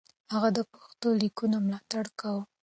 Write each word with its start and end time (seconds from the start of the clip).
هغه 0.33 0.49
د 0.57 0.59
پښتو 0.71 1.07
ليکنو 1.21 1.57
ملاتړ 1.65 2.05
کاوه. 2.19 2.43